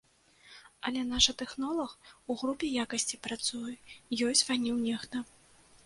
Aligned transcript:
Але 0.89 1.03
наша 1.09 1.35
тэхнолаг, 1.41 1.93
у 2.31 2.37
групе 2.41 2.73
якасці 2.87 3.23
працуе, 3.29 3.73
ёй 4.31 4.41
званіў 4.41 4.85
нехта. 4.89 5.17